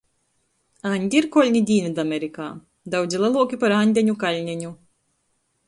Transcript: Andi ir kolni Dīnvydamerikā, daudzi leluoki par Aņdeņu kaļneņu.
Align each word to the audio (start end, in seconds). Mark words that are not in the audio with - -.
Andi 0.91 1.19
ir 1.23 1.27
kolni 1.35 1.61
Dīnvydamerikā, 1.71 2.47
daudzi 2.95 3.21
leluoki 3.27 3.61
par 3.65 3.77
Aņdeņu 3.83 4.17
kaļneņu. 4.25 4.73